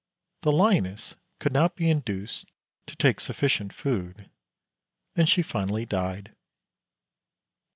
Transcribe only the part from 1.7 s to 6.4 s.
be induced to take sufficient food, and she finally died.